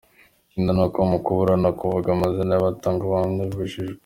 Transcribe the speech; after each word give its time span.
Ikindi 0.47 0.71
ni 0.73 0.81
uko 0.85 0.99
mu 1.09 1.17
kuburana, 1.25 1.69
kuvuga 1.79 2.07
amazina 2.11 2.51
y’abatangabuhamya 2.53 3.43
bibujijwe. 3.49 3.97